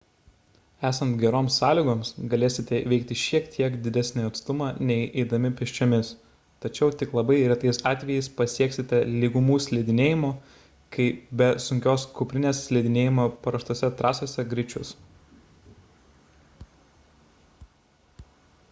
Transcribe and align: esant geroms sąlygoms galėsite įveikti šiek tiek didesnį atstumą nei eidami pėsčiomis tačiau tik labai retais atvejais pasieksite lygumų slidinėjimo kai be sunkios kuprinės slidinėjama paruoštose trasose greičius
esant 0.87 1.11
geroms 1.23 1.55
sąlygoms 1.61 2.11
galėsite 2.29 2.77
įveikti 2.85 3.17
šiek 3.23 3.49
tiek 3.55 3.75
didesnį 3.87 4.23
atstumą 4.29 4.69
nei 4.91 4.97
eidami 5.23 5.51
pėsčiomis 5.59 6.09
tačiau 6.65 6.95
tik 7.03 7.13
labai 7.19 7.37
retais 7.53 7.81
atvejais 7.91 8.31
pasieksite 8.41 9.03
lygumų 9.25 9.59
slidinėjimo 9.67 10.33
kai 10.97 11.07
be 11.43 11.51
sunkios 11.69 12.07
kuprinės 12.19 12.65
slidinėjama 12.73 13.27
paruoštose 13.47 13.91
trasose 14.03 14.47
greičius 14.57 14.97